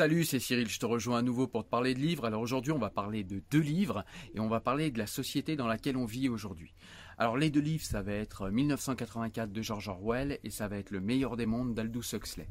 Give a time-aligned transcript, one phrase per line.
[0.00, 2.24] Salut, c'est Cyril, je te rejoins à nouveau pour te parler de livres.
[2.24, 4.02] Alors aujourd'hui, on va parler de deux livres
[4.34, 6.74] et on va parler de la société dans laquelle on vit aujourd'hui.
[7.18, 10.90] Alors les deux livres, ça va être 1984 de George Orwell et ça va être
[10.90, 12.48] Le meilleur des mondes d'Aldous Huxley.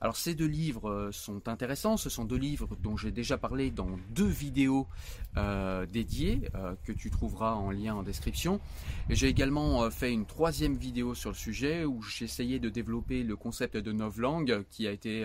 [0.00, 3.70] Alors ces deux livres euh, sont intéressants, ce sont deux livres dont j'ai déjà parlé
[3.72, 4.86] dans deux vidéos
[5.36, 8.60] euh, dédiées euh, que tu trouveras en lien en description.
[9.10, 13.76] J'ai également fait une troisième vidéo sur le sujet où j'essayais de développer le concept
[13.76, 15.24] de novlangue qui a été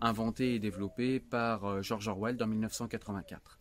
[0.00, 3.58] inventé et développé par George Orwell dans 1984.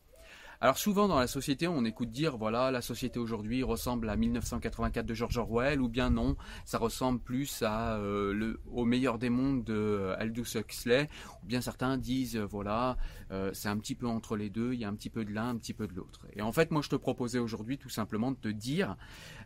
[0.62, 5.06] Alors souvent dans la société, on écoute dire voilà, la société aujourd'hui ressemble à 1984
[5.06, 9.30] de George Orwell, ou bien non, ça ressemble plus à euh, le, au meilleur des
[9.30, 11.10] mondes de euh, Aldous Huxley,
[11.44, 12.98] ou bien certains disent euh, voilà,
[13.32, 15.34] euh, c'est un petit peu entre les deux, il y a un petit peu de
[15.34, 16.26] l'un, un petit peu de l'autre.
[16.34, 18.96] Et en fait, moi je te proposais aujourd'hui tout simplement de te dire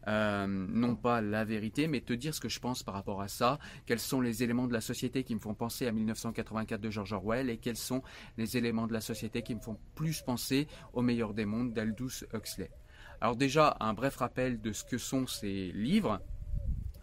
[0.07, 3.27] euh, non pas la vérité, mais te dire ce que je pense par rapport à
[3.27, 6.89] ça, quels sont les éléments de la société qui me font penser à 1984 de
[6.89, 8.01] George Orwell et quels sont
[8.37, 12.23] les éléments de la société qui me font plus penser au meilleur des mondes d'Aldous
[12.33, 12.71] Huxley.
[13.21, 16.21] Alors déjà, un bref rappel de ce que sont ces livres.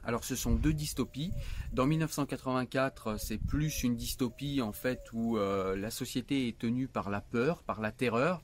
[0.06, 1.32] Alors ce sont deux dystopies.
[1.72, 7.10] Dans 1984, c'est plus une dystopie en fait où euh, la société est tenue par
[7.10, 8.40] la peur, par la terreur,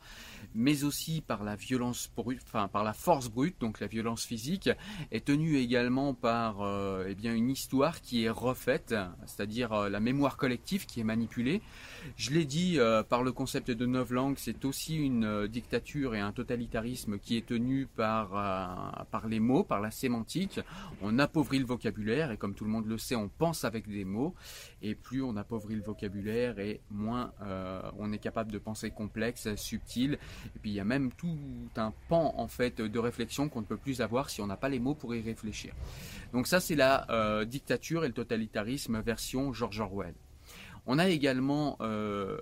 [0.56, 4.70] mais aussi par la violence brute, par la force brute, donc la violence physique,
[5.12, 8.96] est tenue également par euh, eh une histoire qui est refaite,
[9.26, 11.62] c'est-à-dire euh, la mémoire collective qui est manipulée.
[12.16, 16.20] Je l'ai dit euh, par le concept de novlangue, c'est aussi une euh, dictature et
[16.20, 20.60] un totalitarisme qui est tenu par euh, par les mots, par la sémantique.
[21.00, 24.04] On appauvrit le vocabulaire et comme tout le monde le sait, on pense avec des
[24.04, 24.34] mots
[24.80, 29.54] et plus on appauvrit le vocabulaire et moins euh, on est capable de penser complexe,
[29.56, 30.18] subtil.
[30.54, 31.38] Et puis il y a même tout
[31.76, 34.68] un pan en fait de réflexion qu'on ne peut plus avoir si on n'a pas
[34.68, 35.74] les mots pour y réfléchir.
[36.32, 40.14] Donc ça c'est la euh, dictature et le totalitarisme version George Orwell.
[40.86, 42.38] On a également euh,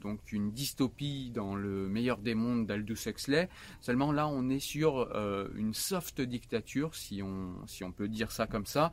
[0.00, 3.48] donc une dystopie dans le meilleur des mondes d'Aldous Huxley.
[3.80, 8.66] Seulement là, on est sur euh, une soft dictature, si on peut dire ça comme
[8.66, 8.92] ça.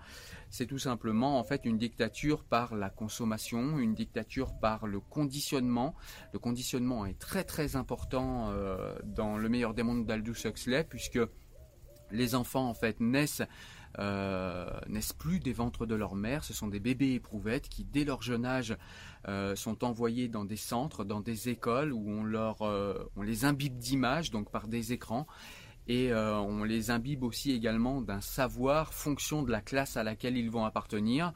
[0.50, 5.94] C'est tout simplement en fait une dictature par la consommation, une dictature par le conditionnement.
[6.34, 11.20] Le conditionnement est très très important euh, dans le meilleur des mondes d'Aldous Huxley puisque
[12.12, 13.44] les enfants en fait naissent
[14.00, 16.44] euh, naissent plus des ventres de leur mère.
[16.44, 18.78] Ce sont des bébés éprouvettes qui, dès leur jeune âge,
[19.28, 22.26] euh, sont envoyés dans des centres, dans des écoles où on,
[22.62, 25.28] euh, les imbibe d'images, donc par des écrans.
[25.88, 30.38] Et euh, on les imbibe aussi également d'un savoir fonction de la classe à laquelle
[30.38, 31.34] ils vont appartenir.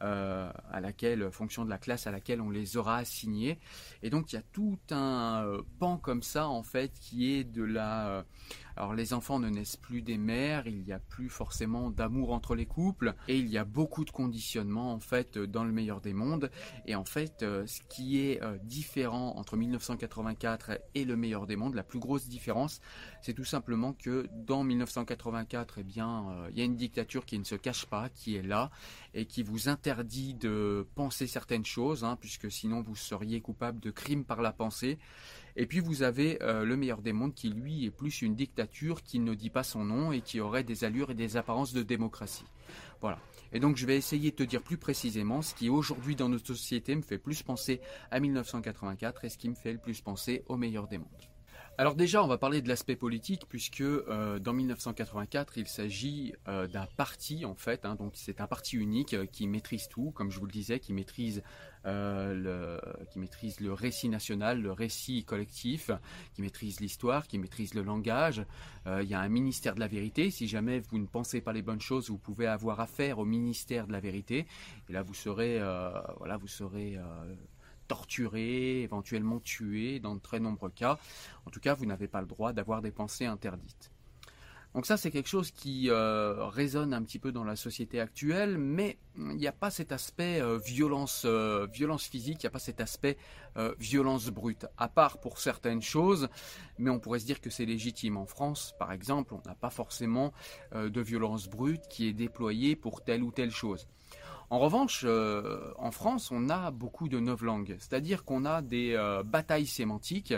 [0.00, 3.58] À laquelle, fonction de la classe à laquelle on les aura assignés.
[4.02, 5.46] Et donc il y a tout un
[5.78, 8.26] pan comme ça en fait qui est de la
[8.76, 12.54] alors les enfants ne naissent plus des mères, il n'y a plus forcément d'amour entre
[12.54, 16.12] les couples et il y a beaucoup de conditionnement en fait dans le meilleur des
[16.12, 16.50] mondes.
[16.86, 21.56] Et en fait euh, ce qui est euh, différent entre 1984 et le meilleur des
[21.56, 22.80] mondes, la plus grosse différence,
[23.22, 27.38] c'est tout simplement que dans 1984, eh bien euh, il y a une dictature qui
[27.38, 28.70] ne se cache pas, qui est là
[29.14, 33.90] et qui vous interdit de penser certaines choses hein, puisque sinon vous seriez coupable de
[33.90, 34.98] crimes par la pensée
[35.56, 39.18] Et puis vous avez le meilleur des mondes qui lui est plus une dictature qui
[39.18, 42.44] ne dit pas son nom et qui aurait des allures et des apparences de démocratie.
[43.00, 43.18] Voilà.
[43.52, 46.46] Et donc je vais essayer de te dire plus précisément ce qui aujourd'hui dans notre
[46.46, 47.80] société me fait plus penser
[48.10, 51.33] à 1984 et ce qui me fait le plus penser au meilleur des mondes.
[51.76, 56.68] Alors déjà, on va parler de l'aspect politique puisque euh, dans 1984, il s'agit euh,
[56.68, 60.30] d'un parti en fait, hein, donc c'est un parti unique euh, qui maîtrise tout, comme
[60.30, 61.42] je vous le disais, qui maîtrise
[61.84, 62.80] le,
[63.10, 65.90] qui maîtrise le récit national, le récit collectif,
[66.32, 68.46] qui maîtrise l'histoire, qui maîtrise le langage.
[68.86, 70.30] il y a un ministère de la vérité.
[70.30, 73.86] Si jamais vous ne pensez pas les bonnes choses, vous pouvez avoir affaire au ministère
[73.86, 74.46] de la vérité.
[74.88, 75.58] Et là, vous serez,
[76.16, 76.98] voilà, vous serez
[77.86, 80.98] torturé, éventuellement tué dans de très nombreux cas.
[81.46, 83.90] En tout cas, vous n'avez pas le droit d'avoir des pensées interdites.
[84.74, 88.58] Donc ça, c'est quelque chose qui euh, résonne un petit peu dans la société actuelle,
[88.58, 92.50] mais il n'y a pas cet aspect euh, violence, euh, violence physique, il n'y a
[92.50, 93.16] pas cet aspect
[93.78, 96.28] violence brute, à part pour certaines choses,
[96.76, 98.16] mais on pourrait se dire que c'est légitime.
[98.16, 100.32] En France, par exemple, on n'a pas forcément
[100.74, 103.86] de violence brute qui est déployée pour telle ou telle chose.
[104.50, 109.22] En revanche, euh, en France, on a beaucoup de langues, c'est-à-dire qu'on a des euh,
[109.22, 110.34] batailles sémantiques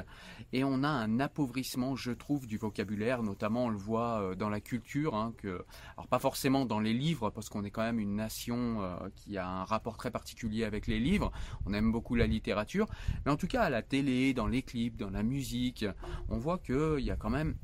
[0.52, 4.48] et on a un appauvrissement, je trouve, du vocabulaire, notamment on le voit euh, dans
[4.48, 5.64] la culture, hein, que,
[5.96, 8.80] alors pas forcément dans les livres, parce qu'on est quand même une nation
[9.16, 11.32] qui a un rapport très particulier avec les livres,
[11.66, 12.86] on aime beaucoup la littérature,
[13.24, 15.84] mais en tout cas à la télé, dans les clips, dans la musique,
[16.28, 17.56] on voit qu'il y a quand même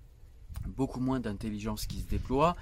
[0.69, 2.56] beaucoup moins d'intelligence qui se déploie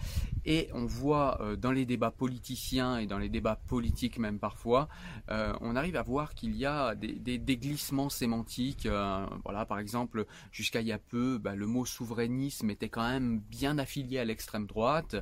[0.44, 4.88] et on voit euh, dans les débats politiciens et dans les débats politiques même parfois,
[5.30, 8.86] euh, on arrive à voir qu'il y a des, des, glissements sémantiques.
[8.86, 13.06] Euh, voilà, par exemple, jusqu'à il y a peu, bah, le mot souverainisme était quand
[13.06, 15.16] même bien affilié à l'extrême droite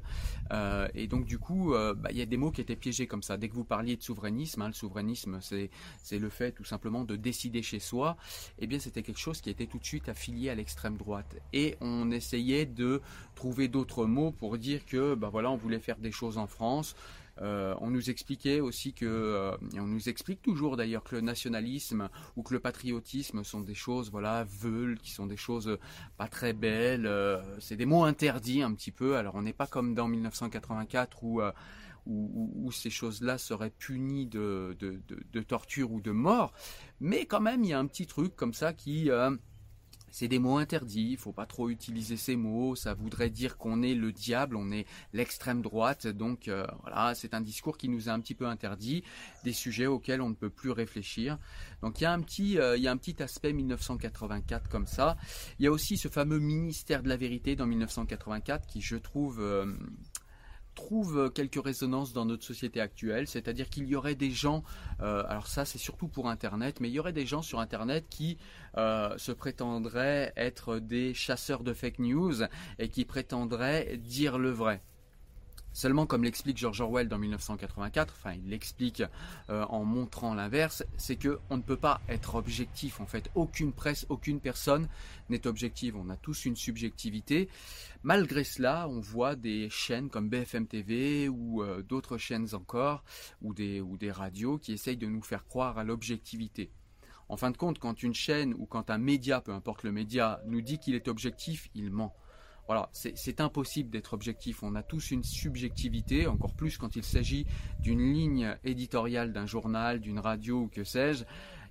[0.95, 3.37] et donc du coup, bah, il y a des mots qui étaient piégés comme ça.
[3.37, 5.71] Dès que vous parliez de souverainisme, hein, le souverainisme c'est
[6.03, 8.17] c'est le fait tout simplement de décider chez soi.
[8.59, 11.77] Eh bien c'était quelque chose qui était tout de suite affilié à l'extrême droite et
[11.81, 13.01] on essayait de
[13.35, 16.95] trouver d'autres mots pour dire que ben voilà, on voulait faire des choses en France.
[17.41, 22.09] Euh, on nous expliquait aussi que, euh, on nous explique toujours d'ailleurs que le nationalisme
[22.37, 25.79] ou que le patriotisme sont des choses, voilà, veulent, qui sont des choses
[26.17, 27.07] pas très belles.
[27.07, 29.17] Euh, c'est des mots interdits un petit peu.
[29.17, 31.41] Alors on n'est pas comme dans 1984 où
[32.11, 36.55] où, ces choses-là seraient punies de, de, torture ou de mort,
[37.01, 39.11] mais quand même il y a un petit truc comme ça qui
[40.11, 43.83] c'est des mots interdits, il faut pas trop utiliser ces mots, ça voudrait dire qu'on
[43.83, 48.09] est le diable, on est l'extrême droite, donc euh, voilà, c'est un discours qui nous
[48.09, 49.05] a un petit peu interdit,
[49.45, 51.39] des sujets auxquels on ne peut plus réfléchir.
[51.83, 54.87] Donc il y a un petit, euh, il y a un petit aspect 1984 comme
[54.87, 55.17] ça.
[55.59, 59.41] Il y a aussi ce fameux ministère de la vérité dans 1984 qui je trouve
[59.41, 59.75] euh,
[60.79, 64.63] trouve euh, quelques résonances dans notre société actuelle, c'est-à-dire qu'il y aurait des gens,
[65.01, 68.07] euh, alors ça c'est surtout pour Internet, mais il y aurait des gens sur Internet
[68.09, 68.39] qui
[68.77, 72.45] euh, se prétendraient être des chasseurs de fake news
[72.79, 74.81] et qui prétendraient dire le vrai.
[75.73, 79.03] Seulement, comme l'explique George Orwell dans 1984, enfin il l'explique
[79.51, 83.01] euh, en montrant l'inverse, c'est que on ne peut pas être objectif.
[83.01, 84.89] En fait, aucune presse, aucune personne
[85.29, 85.97] n'est objective.
[85.97, 87.49] On a tous une subjectivité.
[88.03, 93.05] Malgré cela, on voit des chaînes comme BFM TV ou euh, d'autres chaînes encore,
[93.43, 96.71] des, ou des radios qui essayent de nous faire croire à l'objectivité.
[97.29, 100.41] En fin de compte, quand une chaîne ou quand un média, peu importe le média,
[100.47, 102.15] nous dit qu'il est objectif, il ment.
[102.69, 104.63] Voilà, c'est impossible d'être objectif.
[104.63, 107.47] On a tous une subjectivité, encore plus quand il s'agit
[107.81, 111.25] d'une ligne éditoriale d'un journal, d'une radio ou que sais-je.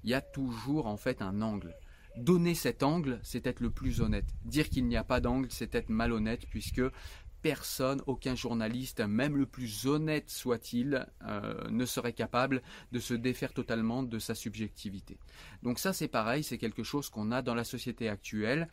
[0.04, 1.75] Il y a toujours en fait un angle.
[2.18, 4.25] Donner cet angle, c'est être le plus honnête.
[4.44, 6.82] Dire qu'il n'y a pas d'angle, c'est être malhonnête puisque
[7.44, 13.54] personne, aucun journaliste, même le plus honnête soit-il, euh, ne serait capable de se défaire
[13.54, 15.20] totalement de sa subjectivité.
[15.62, 18.68] Donc ça c'est pareil, c'est quelque chose qu'on a dans la société actuelle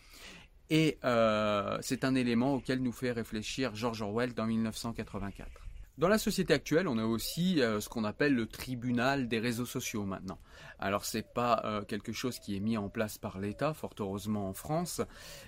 [0.70, 5.50] et euh, c'est un élément auquel nous fait réfléchir George Orwell dans 1984.
[5.96, 9.66] Dans la société actuelle, on a aussi euh, ce qu'on appelle le tribunal des réseaux
[9.66, 10.38] sociaux maintenant.
[10.80, 14.48] Alors c'est pas euh, quelque chose qui est mis en place par l'État, fort heureusement
[14.48, 15.00] en France,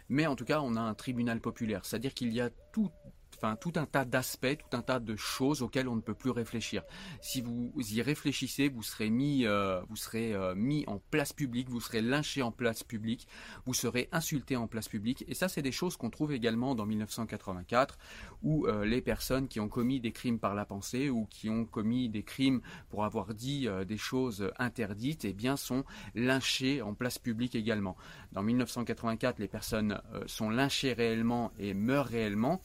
[0.09, 2.91] mais en tout cas on a un tribunal populaire, c'est-à-dire qu'il y a tout
[3.37, 6.31] enfin tout un tas d'aspects, tout un tas de choses auxquelles on ne peut plus
[6.31, 6.83] réfléchir.
[7.21, 11.69] Si vous y réfléchissez, vous serez mis, euh, vous serez euh, mis en place publique,
[11.69, 13.29] vous serez lynché en place publique,
[13.67, 15.25] vous serez insulté en place publique.
[15.29, 17.99] Et ça, c'est des choses qu'on trouve également dans 1984,
[18.43, 21.65] où euh, les personnes qui ont commis des crimes par la pensée ou qui ont
[21.65, 27.19] commis des crimes pour avoir dit des choses interdites, eh bien, sont lynchées en place
[27.19, 27.97] publique également.
[28.33, 32.63] Dans 1984, les personnes sont lynchées réellement et meurent réellement.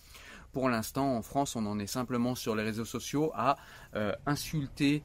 [0.51, 3.57] Pour l'instant, en France, on en est simplement sur les réseaux sociaux à
[3.95, 5.03] euh, insulter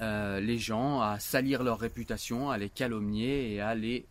[0.00, 4.06] euh, les gens, à salir leur réputation, à les calomnier et à les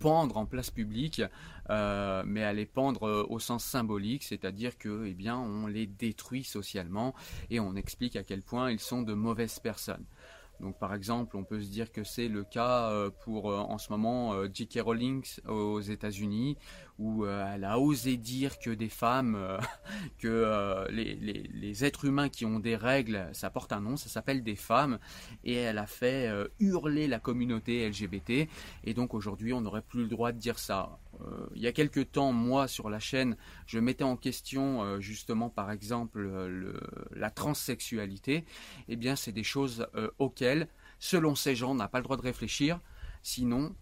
[0.00, 1.22] pendre en place publique,
[1.70, 7.14] mais à les pendre au sens symbolique, c'est-à-dire que, eh on les détruit socialement
[7.48, 10.04] et on explique à quel point ils sont de mauvaises personnes.
[10.60, 13.78] Donc par exemple, on peut se dire que c'est le cas euh, pour euh, en
[13.78, 14.80] ce moment euh, J.K.
[14.80, 16.56] Rowling aux États-Unis,
[16.98, 19.58] où elle a osé dire que des femmes,
[20.18, 24.56] que les, êtres humains qui ont des règles, ça porte un nom, ça s'appelle des
[24.56, 24.98] femmes,
[25.44, 28.48] et elle a fait hurler la communauté LGBT.
[28.84, 30.98] Et donc aujourd'hui, on n'aurait plus le droit de dire ça.
[31.22, 35.00] Euh, il y a quelques temps, moi, sur la chaîne, je mettais en question euh,
[35.00, 36.28] justement, par exemple,
[37.12, 38.44] la transsexualité.
[38.88, 40.68] Eh bien, c'est des choses euh, auxquelles,
[40.98, 42.80] selon ces gens, on n'a pas le droit de réfléchir.
[43.22, 43.74] Sinon,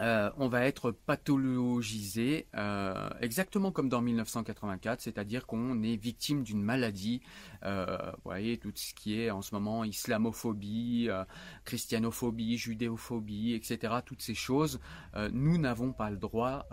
[0.00, 6.62] euh, on va être pathologisé euh, exactement comme dans 1984, c'est-à-dire qu'on est victime d'une
[6.62, 7.20] maladie.
[7.64, 11.08] Euh, vous voyez, tout ce qui est en ce moment islamophobie,
[11.64, 13.94] christianophobie, judéophobie, etc.
[14.04, 14.80] Toutes ces choses,
[15.32, 16.66] nous n'avons pas le droit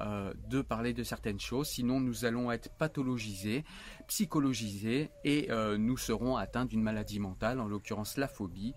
[0.48, 3.64] de parler de certaines choses, sinon nous allons être pathologisés,
[4.08, 8.74] psychologisés, et nous serons atteints d'une maladie mentale, en l'occurrence la phobie.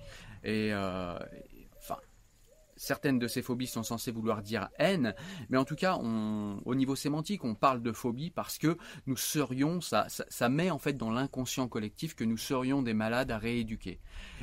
[2.78, 5.14] Certaines de ces phobies sont censées vouloir dire haine,
[5.50, 9.80] mais en tout cas, au niveau sémantique, on parle de phobie parce que nous serions,
[9.80, 14.00] ça, ça, met en fait dans l'inconscient collectif que nous serions des malades à rééduquer.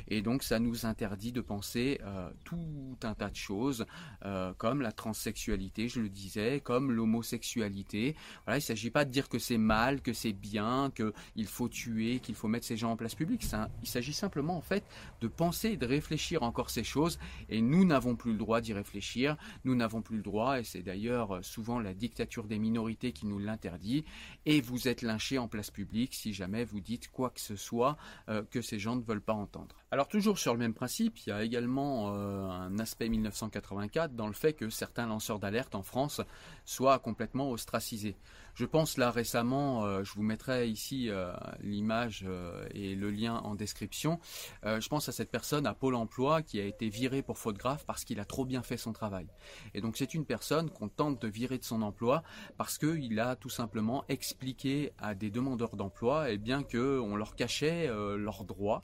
[0.07, 3.85] Et donc, ça nous interdit de penser euh, tout un tas de choses,
[4.25, 8.15] euh, comme la transsexualité, je le disais, comme l'homosexualité.
[8.45, 11.69] Voilà, il ne s'agit pas de dire que c'est mal, que c'est bien, qu'il faut
[11.69, 13.43] tuer, qu'il faut mettre ces gens en place publique.
[13.43, 14.83] Ça, il s'agit simplement en fait
[15.21, 17.17] de penser de réfléchir encore ces choses,
[17.49, 20.81] et nous n'avons plus le droit d'y réfléchir, nous n'avons plus le droit, et c'est
[20.81, 24.05] d'ailleurs euh, souvent la dictature des minorités qui nous l'interdit,
[24.45, 27.97] et vous êtes lynché en place publique si jamais vous dites quoi que ce soit
[28.29, 29.75] euh, que ces gens ne veulent pas entendre.
[29.91, 34.27] Alors toujours sur le même principe, il y a également euh, un aspect 1984 dans
[34.27, 36.21] le fait que certains lanceurs d'alerte en France
[36.65, 38.17] soient complètement ostracisés.
[38.55, 43.35] Je pense là récemment, euh, je vous mettrai ici euh, l'image euh, et le lien
[43.43, 44.17] en description.
[44.63, 47.83] je pense à cette personne à Pôle Emploi qui a été viré pour faute grave
[47.85, 49.27] parce qu'il a trop bien fait son travail.
[49.73, 52.23] Et donc c'est une personne qu'on tente de virer de son emploi
[52.57, 57.17] parce qu'il a tout simplement expliqué à des demandeurs d'emploi et eh bien que on
[57.17, 58.81] leur cachait leurs droits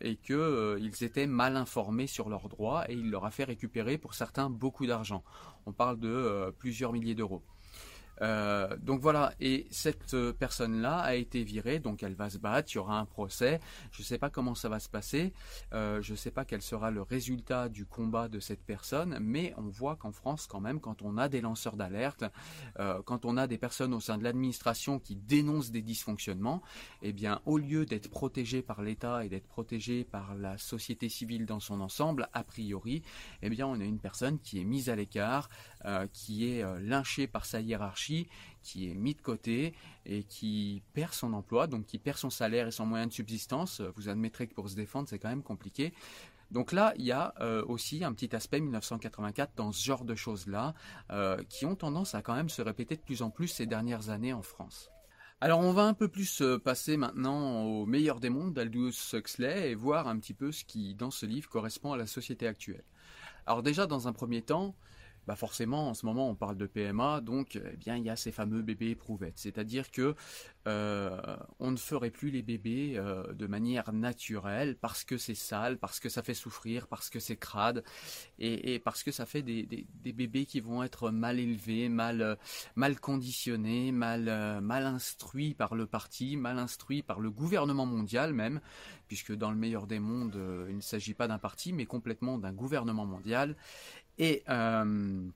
[0.00, 4.14] et qu'ils étaient mal informés sur leurs droits et il leur a fait récupérer pour
[4.14, 5.22] certains beaucoup d'argent.
[5.66, 7.42] On parle de plusieurs milliers d'euros.
[8.22, 12.72] Euh, donc voilà, et cette euh, personne-là a été virée, donc elle va se battre,
[12.72, 13.60] il y aura un procès.
[13.92, 15.32] Je ne sais pas comment ça va se passer,
[15.72, 19.54] euh, je ne sais pas quel sera le résultat du combat de cette personne, mais
[19.56, 22.24] on voit qu'en France, quand même, quand on a des lanceurs d'alerte,
[23.04, 26.62] quand on a des personnes au sein de l'administration qui dénoncent des dysfonctionnements,
[27.02, 31.46] eh bien, au lieu d'être protégés par l'État et d'être protégés par la société civile
[31.46, 33.02] dans son ensemble, a priori,
[33.42, 35.48] eh bien, on a une personne qui est mise à l'écart,
[36.12, 38.28] qui est lynchée par sa hiérarchie
[38.62, 42.68] qui est mis de côté et qui perd son emploi, donc qui perd son salaire
[42.68, 43.80] et son moyen de subsistance.
[43.96, 45.94] Vous admettrez que pour se défendre, c'est quand même compliqué.
[46.50, 50.14] Donc là, il y a euh, aussi un petit aspect 1984 dans ce genre de
[50.14, 50.74] choses-là,
[51.10, 54.08] euh, qui ont tendance à quand même se répéter de plus en plus ces dernières
[54.08, 54.90] années en France.
[55.40, 59.70] Alors on va un peu plus euh, passer maintenant au meilleur des mondes d'Aldous Huxley
[59.70, 62.84] et voir un petit peu ce qui, dans ce livre, correspond à la société actuelle.
[63.46, 64.74] Alors déjà, dans un premier temps,
[65.28, 68.16] bah forcément en ce moment on parle de PMA, donc eh bien il y a
[68.16, 70.14] ces fameux bébés éprouvettes, c'est-à-dire que
[70.66, 75.76] euh, on ne ferait plus les bébés euh, de manière naturelle parce que c'est sale,
[75.76, 77.84] parce que ça fait souffrir, parce que c'est crade
[78.38, 82.38] et, parce que ça fait des, bébés qui vont être mal élevés, mal
[82.98, 84.30] conditionnés, mal
[84.70, 88.62] instruits par le parti, mal instruits par le gouvernement mondial même,
[89.08, 92.38] puisque dans le meilleur des mondes euh, il ne s'agit pas d'un parti mais complètement
[92.38, 93.56] d'un gouvernement mondial
[94.18, 95.28] et, euh,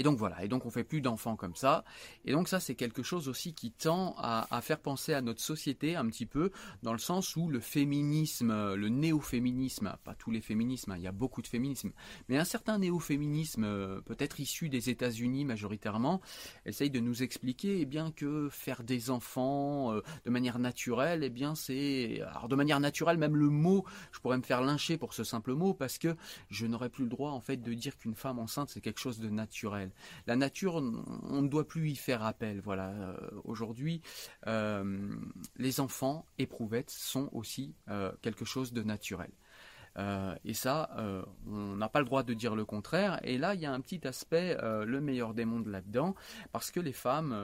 [0.00, 1.84] et donc voilà, et donc on fait plus d'enfants comme ça.
[2.24, 5.94] Et donc ça c'est quelque chose aussi qui tend à, faire penser à notre société
[5.94, 6.52] un petit peu,
[6.82, 11.06] dans le sens où le féminisme, le néo-féminisme, pas tous les féminismes, hein, il y
[11.06, 11.92] a beaucoup de féminisme,
[12.30, 16.22] mais un certain néo-féminisme, euh, peut-être issu des États-Unis majoritairement,
[16.64, 21.28] essaye de nous expliquer eh bien que faire des enfants euh, de manière naturelle, eh
[21.28, 25.12] bien c'est, alors de manière naturelle même le mot, je pourrais me faire lyncher pour
[25.12, 26.16] ce simple mot parce que
[26.48, 29.18] je n'aurais plus le droit en fait de dire qu'une femme enceinte c'est quelque chose
[29.18, 29.89] de naturel.
[30.26, 32.60] La nature, on ne doit plus y faire appel.
[32.60, 32.90] Voilà.
[32.90, 34.02] Euh, aujourd'hui,
[34.46, 35.14] euh,
[35.56, 39.30] les enfants éprouvettes sont aussi euh, quelque chose de naturel.
[40.44, 40.88] et ça,
[41.46, 43.20] on n'a pas le droit de dire le contraire.
[43.22, 46.14] Et là, il y a un petit aspect, le meilleur des mondes là-dedans,
[46.52, 47.34] parce que les femmes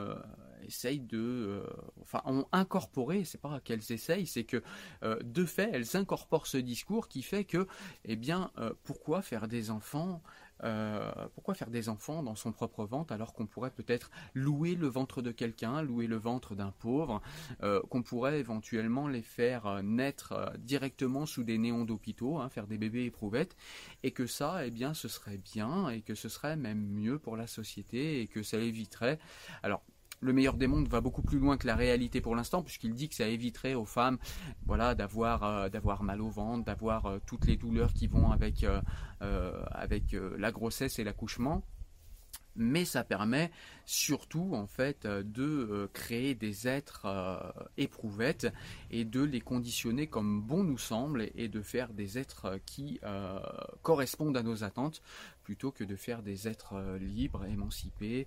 [0.63, 1.63] essayent de,
[2.01, 4.63] enfin, ont incorporé, c'est pas qu'elles essayent, c'est que
[5.03, 7.67] de fait, elles incorporent ce discours qui fait que,
[8.05, 8.51] eh bien,
[8.85, 10.23] pourquoi faire des enfants
[10.65, 14.87] euh, pourquoi faire des enfants dans son propre ventre alors qu'on pourrait peut-être louer le
[14.87, 17.21] ventre de quelqu'un, louer le ventre d'un pauvre,
[17.63, 22.67] euh, qu'on pourrait éventuellement les faire euh, naître directement sous des néons d'hôpitaux, hein, faire
[22.67, 23.57] des bébés éprouvettes,
[24.03, 27.37] et que ça, eh bien, ce serait bien et que ce serait même mieux pour
[27.37, 29.19] la société et que ça éviterait.
[29.63, 29.83] Alors
[30.21, 33.09] le meilleur des mondes va beaucoup plus loin que la réalité pour l'instant, puisqu'il dit
[33.09, 34.19] que ça éviterait aux femmes,
[34.69, 34.95] euh,
[35.69, 38.81] d'avoir mal au ventre, d'avoir euh, toutes les douleurs qui vont avec euh,
[39.71, 41.63] avec la grossesse et l'accouchement.
[42.59, 43.51] Mais ça permet
[43.85, 47.07] surtout en fait de créer des êtres
[47.77, 48.51] éprouvettes
[48.91, 52.99] et de les conditionner comme bon nous semble et de faire des êtres qui
[53.83, 55.03] correspondent à nos attentes
[55.43, 58.27] plutôt que de faire des êtres libres, émancipés.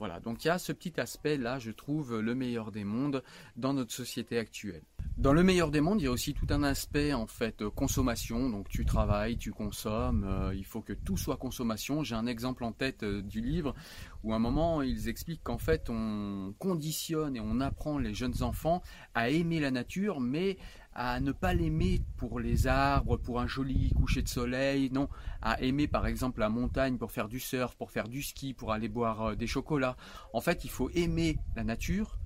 [0.00, 3.22] Euh, voilà, donc il y a ce petit aspect-là, je trouve, le meilleur des mondes
[3.56, 4.82] dans notre société actuelle.
[5.16, 8.48] Dans le meilleur des mondes, il y a aussi tout un aspect en fait consommation.
[8.48, 10.24] Donc tu travailles, tu consommes.
[10.24, 12.02] Euh, il faut que tout soit consommation.
[12.02, 13.74] J'ai un exemple en tête euh, du livre
[14.22, 18.42] où à un moment ils expliquent qu'en fait on conditionne et on apprend les jeunes
[18.42, 18.82] enfants
[19.14, 20.56] à aimer la nature, mais
[21.02, 25.08] à ne pas l'aimer pour les arbres, pour un joli coucher de soleil, non,
[25.40, 28.70] à aimer par exemple la montagne pour faire du surf, pour faire du ski, pour
[28.70, 29.96] aller boire euh, des chocolats.
[30.34, 32.18] En fait, il faut aimer la nature,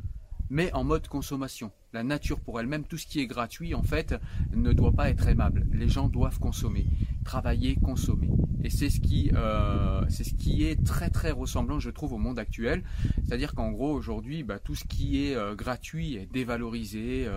[0.51, 1.71] mais en mode consommation.
[1.93, 4.17] La nature pour elle-même, tout ce qui est gratuit, en fait,
[4.53, 5.69] ne doit pas être aimable.
[5.73, 6.85] Les gens doivent consommer,
[7.25, 8.31] travailler, consommer.
[8.65, 12.41] Et c'est ce qui, euh, ce qui est très très ressemblant, je trouve, au monde
[12.41, 12.83] actuel.
[13.23, 17.29] C'est-à-dire qu'en gros, aujourd'hui, bah, tout ce qui est euh, gratuit est dévalorisé.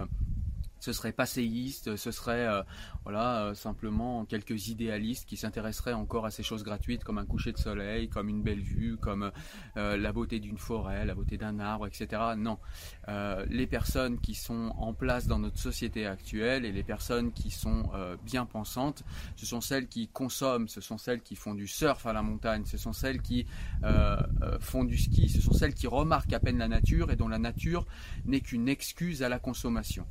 [0.87, 2.63] Ce serait passéiste, ce serait euh,
[3.07, 7.57] euh, simplement quelques idéalistes qui s'intéresseraient encore à ces choses gratuites comme un coucher de
[7.57, 9.31] soleil, comme une belle vue, comme
[9.75, 12.21] euh, la beauté d'une forêt, la beauté d'un arbre, etc.
[12.37, 12.57] Non,
[13.49, 17.89] les personnes qui sont en place dans notre société actuelle et les personnes qui sont
[18.23, 19.03] bien pensantes,
[19.35, 22.63] ce sont celles qui consomment, ce sont celles qui font du surf à la montagne,
[22.65, 23.45] ce sont celles qui
[24.59, 27.39] font du ski, ce sont celles qui remarquent à peine la nature et dont la
[27.39, 27.85] nature
[28.25, 30.05] n'est qu'une excuse à la consommation.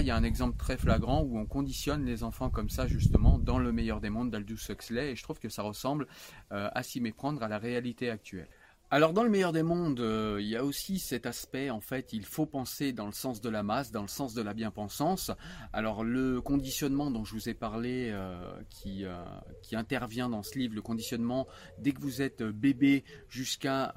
[0.00, 3.38] Il y a un exemple très flagrant où on conditionne les enfants comme ça, justement,
[3.38, 6.06] dans le meilleur des mondes d'Aldous Huxley, et je trouve que ça ressemble
[6.52, 8.48] euh, à s'y méprendre à la réalité actuelle.
[8.94, 12.12] Alors dans le meilleur des mondes, euh, il y a aussi cet aspect, en fait,
[12.12, 15.30] il faut penser dans le sens de la masse, dans le sens de la bien-pensance.
[15.72, 19.24] Alors le conditionnement dont je vous ai parlé, euh, qui, euh,
[19.62, 21.46] qui intervient dans ce livre, le conditionnement
[21.78, 23.94] dès que vous êtes bébé jusqu'à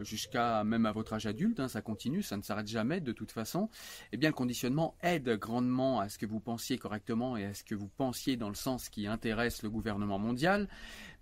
[0.00, 3.32] jusqu'à même à votre âge adulte, hein, ça continue, ça ne s'arrête jamais de toute
[3.32, 3.68] façon.
[4.12, 7.62] Eh bien le conditionnement aide grandement à ce que vous pensiez correctement et à ce
[7.62, 10.66] que vous pensiez dans le sens qui intéresse le gouvernement mondial.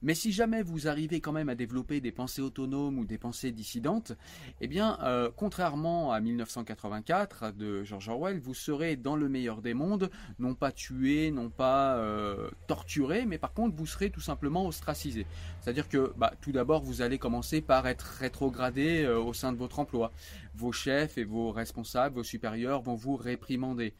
[0.00, 3.50] Mais si jamais vous arrivez quand même à développer des pensées autonomes ou des pensées
[3.50, 4.12] dissidentes,
[4.60, 9.74] eh bien, euh, contrairement à 1984 de George Orwell, vous serez dans le meilleur des
[9.74, 14.66] mondes, non pas tué, non pas euh, torturé, mais par contre, vous serez tout simplement
[14.66, 15.26] ostracisé.
[15.60, 19.58] C'est-à-dire que, bah, tout d'abord, vous allez commencer par être rétrogradé euh, au sein de
[19.58, 20.12] votre emploi.
[20.54, 23.94] Vos chefs et vos responsables, vos supérieurs vont vous réprimander.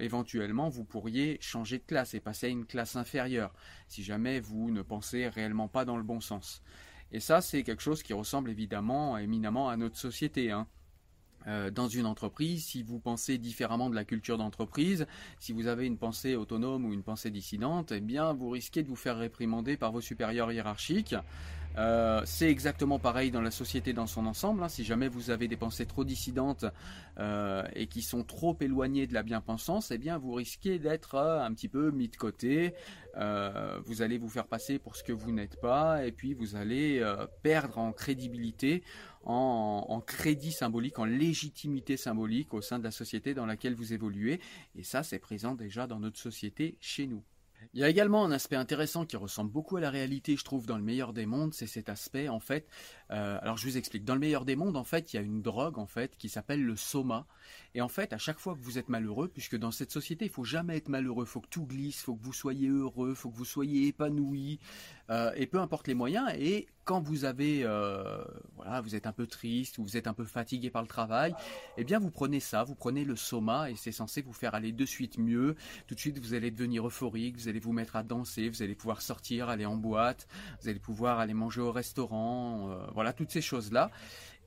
[0.00, 3.52] Éventuellement vous pourriez changer de classe et passer à une classe inférieure
[3.86, 6.62] si jamais vous ne pensez réellement pas dans le bon sens.
[7.12, 10.50] Et ça, c'est quelque chose qui ressemble évidemment éminemment à notre société.
[10.50, 10.66] Hein.
[11.46, 15.06] Euh, dans une entreprise, si vous pensez différemment de la culture d'entreprise,
[15.38, 18.88] si vous avez une pensée autonome ou une pensée dissidente, eh bien vous risquez de
[18.88, 21.14] vous faire réprimander par vos supérieurs hiérarchiques.
[21.76, 24.62] Euh, c'est exactement pareil dans la société dans son ensemble.
[24.62, 24.68] Hein.
[24.68, 26.64] Si jamais vous avez des pensées trop dissidentes
[27.18, 31.40] euh, et qui sont trop éloignées de la bien-pensance, eh bien vous risquez d'être euh,
[31.40, 32.74] un petit peu mis de côté.
[33.86, 37.02] vous allez vous faire passer pour ce que vous n'êtes pas et puis vous allez
[37.42, 38.84] perdre en crédibilité,
[39.24, 43.92] en, en, crédit symbolique, en légitimité symbolique au sein de la société dans laquelle vous
[43.92, 44.40] évoluez.
[44.76, 47.24] Et ça, c'est présent déjà dans notre société chez nous.
[47.72, 50.66] Il y a également un aspect intéressant qui ressemble beaucoup à la réalité, je trouve,
[50.66, 52.68] dans le meilleur des mondes, c'est cet aspect, en fait,
[53.10, 55.22] euh, alors je vous explique, dans le meilleur des mondes, en fait, il y a
[55.22, 57.26] une drogue, en fait, qui s'appelle le soma,
[57.74, 60.30] et en fait, à chaque fois que vous êtes malheureux, puisque dans cette société, il
[60.30, 63.36] faut jamais être malheureux, faut que tout glisse, faut que vous soyez heureux, faut que
[63.36, 64.58] vous soyez épanoui,
[65.10, 68.24] euh, et peu importe les moyens, et quand vous avez, euh,
[68.56, 71.34] voilà, vous êtes un peu triste, ou vous êtes un peu fatigué par le travail,
[71.76, 74.72] eh bien vous prenez ça, vous prenez le soma, et c'est censé vous faire aller
[74.72, 75.54] de suite mieux,
[75.86, 78.74] tout de suite vous allez devenir euphorique, vous allez vous mettre à danser, vous allez
[78.74, 80.28] pouvoir sortir, aller en boîte,
[80.62, 83.92] vous allez pouvoir aller manger au restaurant, euh, voilà, toutes ces choses-là.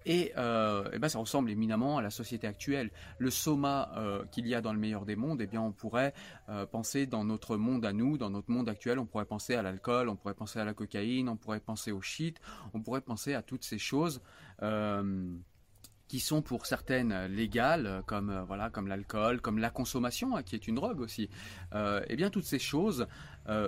[0.05, 2.91] Et, euh, eh ben ça ressemble éminemment à la société actuelle.
[3.17, 6.13] Le soma euh, qu'il y a dans le meilleur des mondes, eh bien on pourrait
[6.49, 9.61] euh, penser dans notre monde à nous, dans notre monde actuel, on pourrait penser à
[9.61, 12.41] l'alcool, on pourrait penser à la cocaïne, on pourrait penser au shit,
[12.73, 14.21] on pourrait penser à toutes ces choses
[16.09, 18.45] qui sont pour certaines légales, comme
[18.85, 21.29] l'alcool, comme la consommation, hein, qui est une drogue aussi.
[21.73, 23.07] eh bien toutes ces choses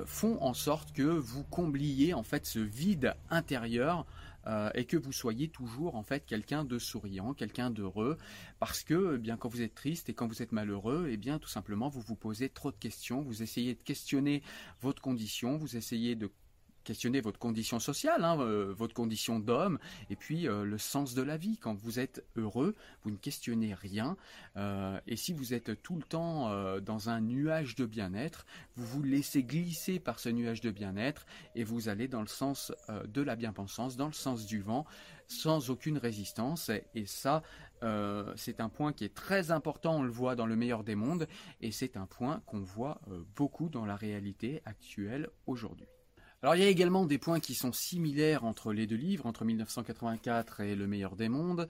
[0.06, 4.06] font en sorte que vous combliez en fait ce vide intérieur
[4.48, 8.18] euh, et que vous soyez toujours en fait quelqu'un de souriant, quelqu'un d'heureux,
[8.60, 11.40] parce que eh bien quand vous êtes triste et quand vous êtes malheureux, eh bien
[11.40, 14.44] tout simplement vous vous posez trop de questions, vous essayez de questionner
[14.82, 16.32] votre condition, vous essayez de
[16.84, 21.22] questionner votre condition sociale, hein, euh, votre condition d'homme, et puis euh, le sens de
[21.22, 21.58] la vie.
[21.58, 24.18] Quand vous êtes heureux, vous ne questionnez rien.
[24.58, 26.24] Euh, et si vous êtes tout le temps
[26.82, 31.64] dans un nuage de bien-être, vous vous laissez glisser par ce nuage de bien-être et
[31.64, 34.86] vous allez dans le sens de la bien-pensance, dans le sens du vent,
[35.28, 36.70] sans aucune résistance.
[36.70, 37.44] Et, ça,
[38.36, 41.28] c'est un point qui est très important, on le voit dans le meilleur des mondes,
[41.62, 43.02] et c'est un point qu'on voit
[43.36, 45.88] beaucoup dans la réalité actuelle aujourd'hui.
[46.44, 49.46] Alors il y a également des points qui sont similaires entre les deux livres, entre
[49.46, 51.70] 1984 et Le meilleur des mondes,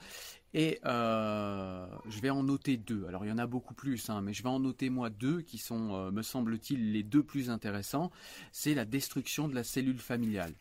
[0.56, 3.06] et euh, je vais en noter deux.
[3.08, 5.42] Alors il y en a beaucoup plus, hein, mais je vais en noter moi deux
[5.42, 8.10] qui sont, euh, me semble-t-il, les deux plus intéressants.
[8.52, 10.54] C'est la destruction de la cellule familiale.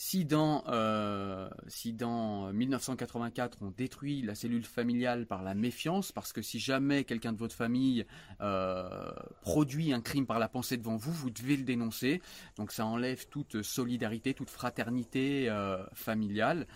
[0.00, 6.32] Si dans, euh, si dans 1984 on détruit la cellule familiale par la méfiance, parce
[6.32, 8.06] que si jamais quelqu'un de votre famille
[8.40, 12.22] euh, produit un crime par la pensée devant vous, vous devez le dénoncer.
[12.58, 16.68] Donc ça enlève toute solidarité, toute fraternité euh, familiale.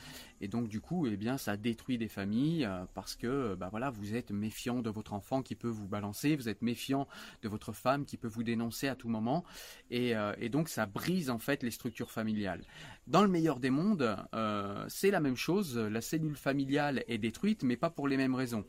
[0.42, 3.90] Et donc du coup, eh bien, ça détruit des familles euh, parce que bah voilà,
[3.90, 7.06] vous êtes méfiant de votre enfant qui peut vous balancer, vous êtes méfiant
[7.42, 9.44] de votre femme qui peut vous dénoncer à tout moment,
[9.90, 12.62] et, euh, donc ça brise en fait les structures familiales.
[13.06, 15.78] Dans le meilleur des mondes, euh, c'est la même chose.
[15.78, 18.64] La cellule familiale est détruite, mais pas pour les mêmes raisons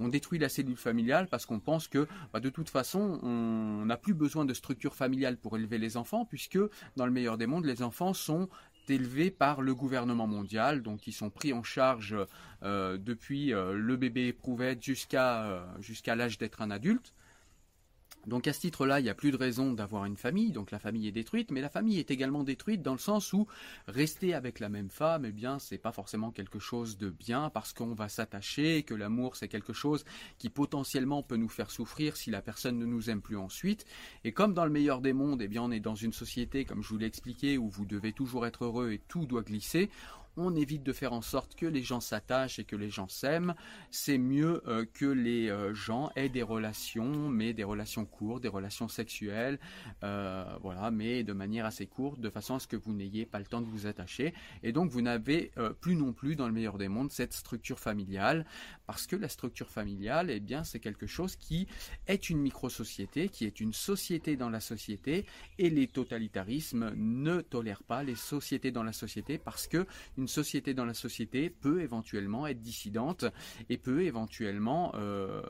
[0.00, 3.96] on détruit la cellule familiale parce qu'on pense que bah, de toute façon on n'a
[3.96, 6.58] plus besoin de structure familiale pour élever les enfants puisque
[6.96, 8.48] dans le meilleur des mondes les enfants sont
[8.90, 12.16] élevés par le gouvernement mondial, donc ils sont pris en charge
[12.62, 17.12] euh, depuis euh, le bébé éprouvette jusqu'à euh, jusqu'à l'âge d'être un adulte.
[18.26, 20.78] Donc à ce titre-là, il n'y a plus de raison d'avoir une famille, donc la
[20.78, 23.46] famille est détruite, mais la famille est également détruite dans le sens où
[23.86, 27.72] rester avec la même femme, eh bien, c'est pas forcément quelque chose de bien parce
[27.72, 30.04] qu'on va s'attacher, que l'amour c'est quelque chose
[30.38, 33.84] qui potentiellement peut nous faire souffrir si la personne ne nous aime plus ensuite.
[34.24, 36.82] Et comme dans le meilleur des mondes, eh bien, on est dans une société, comme
[36.82, 39.90] je vous l'ai expliqué, où vous devez toujours être heureux et tout doit glisser
[40.36, 43.54] on évite de faire en sorte que les gens s'attachent et que les gens s'aiment.
[43.90, 48.48] C'est mieux euh, que les euh, gens aient des relations, mais des relations courtes, des
[48.48, 49.58] relations sexuelles,
[50.02, 53.38] euh, voilà, mais de manière assez courte, de façon à ce que vous n'ayez pas
[53.38, 54.34] le temps de vous attacher.
[54.62, 58.46] Et donc vous n'avez plus non plus, dans le meilleur des mondes, cette structure familiale,
[58.86, 61.66] parce que la structure familiale, eh bien, c'est quelque chose qui
[62.06, 65.26] est une micro-société, qui est une société dans la société,
[65.58, 69.86] et les totalitarismes ne tolèrent pas les sociétés dans la société parce que
[70.28, 73.24] société dans la société peut éventuellement être dissidente
[73.68, 75.42] et peut éventuellement euh,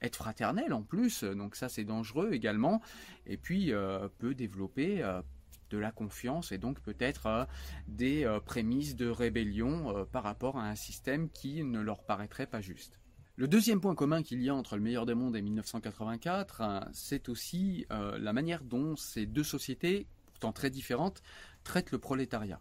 [0.00, 1.24] être fraternelle en plus.
[1.24, 2.80] Donc ça c'est dangereux également.
[3.26, 5.22] Et puis euh, peut développer euh,
[5.70, 7.48] de la confiance et donc peut-être
[7.88, 13.00] des prémices de rébellion par rapport à un système qui ne leur paraîtrait pas juste.
[13.36, 17.30] Le deuxième point commun qu'il y a entre le meilleur des mondes et 1984, c'est
[17.30, 21.22] aussi la manière dont ces deux sociétés, pourtant très différentes,
[21.64, 22.60] traitent le prolétariat.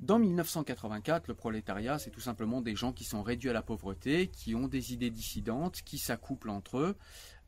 [0.00, 4.28] Dans 1984, le prolétariat, c'est tout simplement des gens qui sont réduits à la pauvreté,
[4.28, 6.96] qui ont des idées dissidentes, qui s'accouplent entre eux,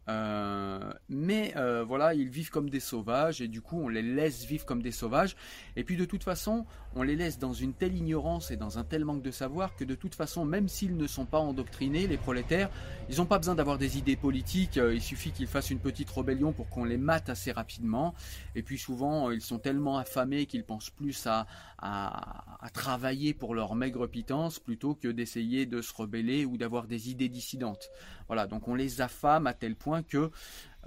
[0.08, 4.44] Euh, mais euh, voilà, ils vivent comme des sauvages et du coup on les laisse
[4.44, 5.36] vivre comme des sauvages.
[5.76, 8.84] Et puis de toute façon, on les laisse dans une telle ignorance et dans un
[8.84, 12.18] tel manque de savoir que de toute façon, même s'ils ne sont pas endoctrinés, les
[12.18, 12.70] prolétaires,
[13.08, 14.76] ils n'ont pas besoin d'avoir des idées politiques.
[14.78, 18.14] Euh, il suffit qu'ils fassent une petite rébellion pour qu'on les mate assez rapidement.
[18.54, 21.46] Et puis souvent, ils sont tellement affamés qu'ils pensent plus à,
[21.82, 27.10] à, travailler pour leur maigre pitance plutôt que d'essayer de se rebeller ou d'avoir des
[27.10, 27.90] idées dissidentes.
[28.26, 30.30] Voilà, donc on les affame à tel point que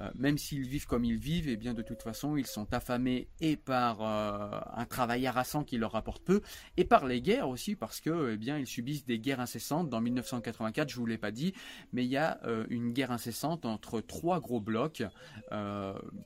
[0.02, 2.74] euh, même s'ils vivent comme ils vivent, et eh bien de toute façon ils sont
[2.74, 6.42] affamés et par euh, un travail harassant qui leur rapporte peu,
[6.76, 9.90] et par les guerres aussi parce que eh bien ils subissent des guerres incessantes.
[9.90, 11.54] Dans 1984, je vous l'ai pas dit,
[11.94, 15.04] mais il y a euh, une guerre incessante entre trois gros blocs.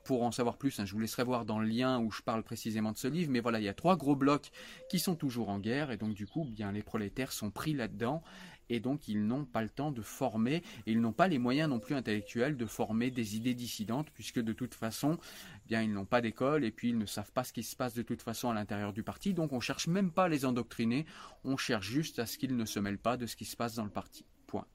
[0.04, 2.43] pour en savoir plus, hein, je vous laisserai voir dans le lien où je parle
[2.43, 4.50] précisément de ce livre, mais voilà, il y a trois gros blocs
[4.89, 8.24] qui sont toujours en guerre, et donc du coup, bien les prolétaires sont pris là-dedans
[8.69, 10.55] et donc ils n'ont pas le temps de former,
[10.86, 14.39] et ils n'ont pas les moyens non plus intellectuels de former des idées dissidentes, puisque
[14.39, 15.17] de toute façon,
[15.65, 17.75] eh bien ils n'ont pas d'école, et puis ils ne savent pas ce qui se
[17.75, 20.45] passe de toute façon à l'intérieur du parti, donc on cherche même pas à les
[20.45, 21.05] endoctriner,
[21.43, 23.75] on cherche juste à ce qu'ils ne se mêlent pas de ce qui se passe
[23.75, 24.25] dans le parti.
[24.47, 24.65] Point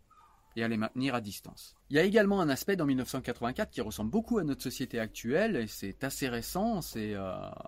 [0.57, 1.75] et à les maintenir à distance.
[1.91, 5.57] Il y a également un aspect dans 1984 qui ressemble beaucoup à notre société actuelle,
[5.57, 7.15] et c'est assez récent, c'est...
[7.15, 7.23] Euh,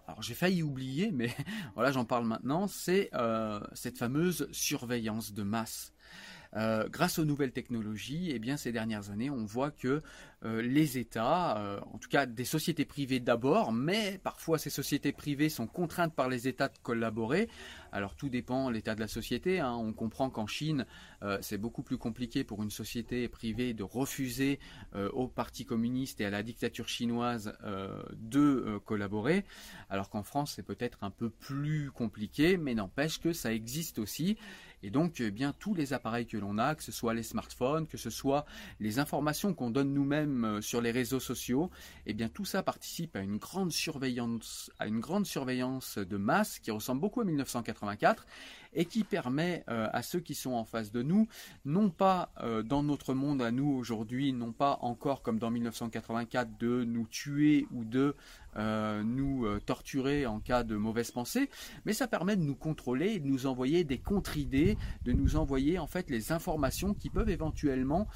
[0.07, 1.35] alors j'ai failli oublier, mais
[1.75, 5.93] voilà, j'en parle maintenant, c'est euh, cette fameuse surveillance de masse.
[6.55, 10.03] Euh, grâce aux nouvelles technologies, eh bien, ces dernières années, on voit que
[10.45, 15.13] euh, les États, euh, en tout cas des sociétés privées d'abord, mais parfois ces sociétés
[15.13, 17.49] privées sont contraintes par les États de collaborer.
[17.91, 19.61] Alors tout dépend l'état de la société.
[19.61, 19.73] Hein.
[19.73, 20.85] On comprend qu'en Chine,
[21.41, 24.61] c'est beaucoup plus compliqué pour une société privée de refuser
[24.95, 27.57] au Parti communiste et à la dictature chinoise
[28.13, 29.47] de collaborer,
[29.89, 34.37] alors qu'en France c'est peut-être un peu plus compliqué, mais n'empêche que ça existe aussi.
[34.87, 37.89] Et donc, eh bien, tous les appareils que l'on a, que ce soit les smartphones,
[37.89, 38.47] que ce soit
[38.79, 41.73] les informations qu'on donne nous-mêmes euh, sur les réseaux sociaux,
[42.07, 46.61] eh bien, tout ça participe à une grande surveillance, à une grande surveillance de masse
[46.61, 48.27] qui ressemble beaucoup à 1984
[48.75, 51.29] et qui permet euh, à ceux qui sont en face de nous,
[51.65, 56.59] non pas euh, dans notre monde à nous aujourd'hui, non pas encore comme dans 1984
[56.59, 58.15] de nous tuer ou de
[58.59, 61.51] euh, nous torturer en cas de mauvaise pensée,
[61.85, 65.87] mais ça permet de nous contrôler de nous envoyer des contre-idées, de nous envoyer en
[65.87, 68.07] fait les informations qui peuvent éventuellement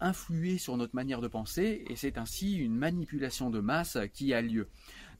[0.00, 4.40] influer sur notre manière de penser, et c'est ainsi une manipulation de masse qui a
[4.40, 4.68] lieu.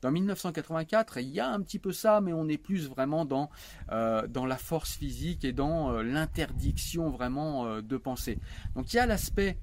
[0.04, 3.48] Dans 1984, il y a un petit peu ça, mais on est plus vraiment dans,
[3.90, 8.38] euh, dans la force physique et dans euh, l'interdiction vraiment euh, de penser.
[8.74, 9.56] Donc il y a l'aspect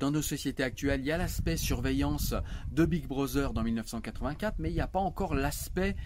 [0.00, 2.34] dans nos sociétés actuelles, il y a l'aspect surveillance
[2.72, 5.96] de Big Brother dans 1984, mais il n'y a pas encore l'aspect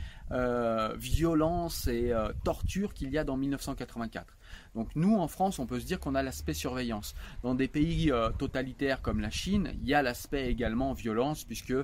[0.98, 4.36] violence et torture qu'il y a dans 1984.
[4.74, 7.14] Donc nous, en France, on peut se dire qu'on a l'aspect surveillance.
[7.42, 11.74] Dans des pays euh, totalitaires comme la Chine, il y a l'aspect également violence, puisque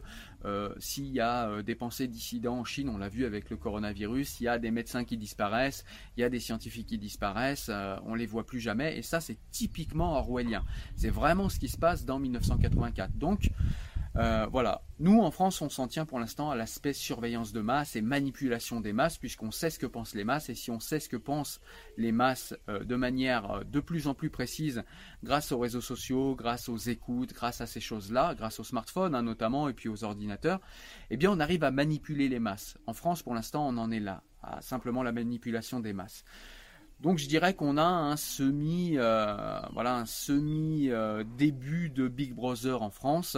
[0.44, 3.56] euh, s'il y a euh, des pensées dissidents en Chine, on l'a vu avec le
[3.56, 5.84] coronavirus, il y a des médecins qui disparaissent,
[6.16, 7.70] il y a des scientifiques qui disparaissent,
[8.04, 10.64] on les voit plus jamais, et ça c'est typiquement orwellien.
[10.94, 13.16] C'est vraiment ce qui se passe dans 1984.
[13.18, 13.50] Donc
[14.18, 14.82] euh, voilà.
[14.98, 18.80] Nous, en France, on s'en tient pour l'instant à l'aspect surveillance de masse et manipulation
[18.80, 21.18] des masses, puisqu'on sait ce que pensent les masses, et si on sait ce que
[21.18, 21.60] pensent
[21.98, 24.84] les masses euh, de manière euh, de plus en plus précise,
[25.22, 29.22] grâce aux réseaux sociaux, grâce aux écoutes, grâce à ces choses-là, grâce aux smartphones hein,
[29.22, 30.60] notamment, et puis aux ordinateurs,
[31.10, 32.78] eh bien, on arrive à manipuler les masses.
[32.86, 36.24] En France, pour l'instant, on en est là, à simplement la manipulation des masses.
[37.00, 40.90] Donc je dirais qu'on a un semi, voilà, un semi
[41.36, 43.36] début de Big Brother en France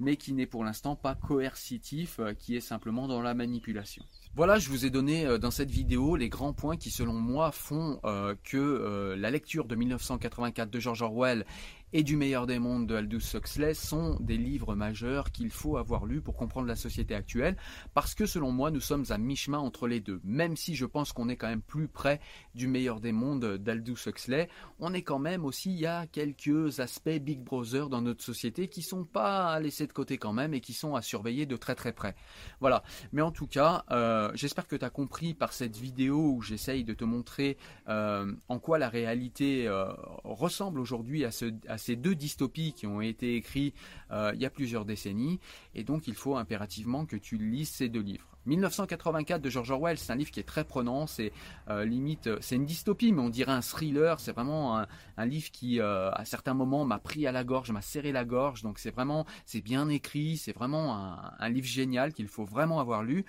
[0.00, 4.02] mais qui n'est pour l'instant pas coercitif, euh, qui est simplement dans la manipulation.
[4.34, 7.52] Voilà, je vous ai donné euh, dans cette vidéo les grands points qui selon moi
[7.52, 11.44] font euh, que la lecture de 1984 de George Orwell
[11.92, 16.06] et du meilleur des mondes de Aldous Huxley sont des livres majeurs qu'il faut avoir
[16.06, 17.56] lus pour comprendre la société actuelle,
[17.94, 20.20] parce que selon moi nous sommes à mi-chemin entre les deux.
[20.24, 22.20] Même si je pense qu'on est quand même plus près
[22.54, 24.48] du meilleur des mondes d'Aldous Huxley,
[24.78, 28.68] on est quand même aussi, il y a quelques aspects Big Brother dans notre société
[28.68, 31.74] qui sont pas laissés de côté quand même et qui sont à surveiller de très
[31.74, 32.14] très près.
[32.60, 36.42] Voilà, mais en tout cas, euh, j'espère que tu as compris par cette vidéo où
[36.42, 37.56] j'essaye de te montrer
[37.88, 39.86] euh, en quoi la réalité euh,
[40.24, 41.46] ressemble aujourd'hui à ce...
[41.80, 43.74] ces deux dystopies qui ont été écrites
[44.10, 45.40] euh, il y a plusieurs décennies,
[45.74, 48.36] et donc il faut impérativement que tu lises ces deux livres.
[48.46, 51.32] 1984 de George Orwell, c'est un livre qui est très prenant, c'est
[51.68, 55.50] euh, limite, euh, c'est une dystopie, mais on dirait un thriller, c'est vraiment un, livre
[55.50, 58.78] qui, euh, à certains moments, m'a pris à la gorge, m'a serré la gorge, donc
[58.78, 60.96] c'est vraiment, c'est bien écrit, c'est vraiment
[61.38, 63.24] un, livre génial qu'il faut vraiment avoir lu.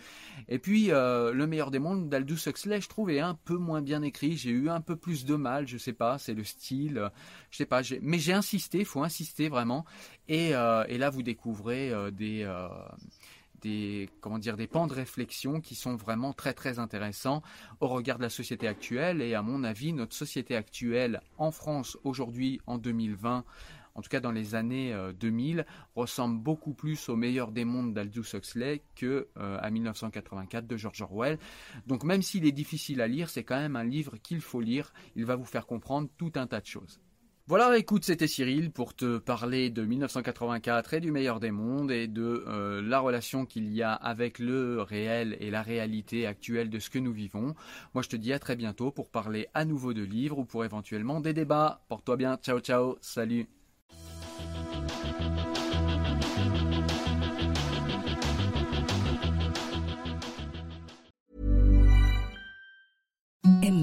[0.47, 4.01] Et puis, Le meilleur des mondes d'Aldous Huxley, je trouve, est un peu moins bien
[4.03, 7.09] écrit, j'ai eu un peu plus de mal, je sais pas, c'est le style,
[7.49, 9.85] je sais pas, mais j'ai un insister, faut insister vraiment.
[10.27, 12.45] Et, et là, vous découvrez des
[13.61, 17.41] des comment dire des pans de réflexion qui sont vraiment très très intéressants
[17.79, 21.97] au regard de la société actuelle et à mon avis notre société actuelle en France
[22.03, 23.43] aujourd'hui en 2020
[23.95, 25.63] en tout cas dans les années 2000, euh,
[25.95, 31.01] ressemble beaucoup plus au meilleur des mondes d'Aldous Huxley que euh, à 1984 de George
[31.01, 31.37] Orwell.
[31.87, 34.93] Donc même s'il est difficile à lire, c'est quand même un livre qu'il faut lire.
[35.15, 36.99] Il va vous faire comprendre tout un tas de choses.
[37.51, 42.07] Voilà, écoute, c'était Cyril pour te parler de 1984 et du meilleur des mondes et
[42.07, 46.79] de euh, la relation qu'il y a avec le réel et la réalité actuelle de
[46.79, 47.53] ce que nous vivons.
[47.93, 50.63] Moi, je te dis à très bientôt pour parler à nouveau de livres ou pour
[50.63, 51.83] éventuellement des débats.
[51.89, 53.49] Porte-toi bien, ciao ciao, salut.